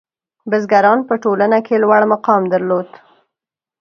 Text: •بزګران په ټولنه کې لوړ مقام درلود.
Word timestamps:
•بزګران 0.49 0.99
په 1.09 1.13
ټولنه 1.23 1.57
کې 1.65 1.75
لوړ 1.83 2.01
مقام 2.13 2.41
درلود. 2.53 2.89